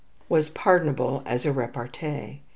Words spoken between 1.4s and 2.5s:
a repartee.